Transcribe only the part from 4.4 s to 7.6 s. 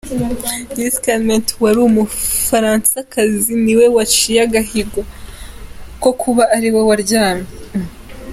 agahigo ko kuba ariwe waramye